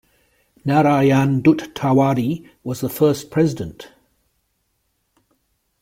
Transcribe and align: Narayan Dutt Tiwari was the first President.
Narayan 0.65 1.41
Dutt 1.43 1.75
Tiwari 1.75 2.49
was 2.63 2.81
the 2.81 2.89
first 2.89 3.29
President. 3.29 3.91